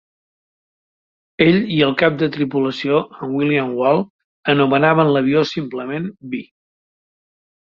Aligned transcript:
Ell 1.45 1.59
i 1.75 1.77
el 1.87 1.93
cap 1.99 2.15
de 2.21 2.29
tripulació, 2.37 3.03
en 3.27 3.35
Willard 3.41 3.77
Wahl, 3.81 4.01
anomenaven 4.55 5.13
l'avió 5.17 5.45
simplement 5.51 6.11
"Bee". 6.33 6.49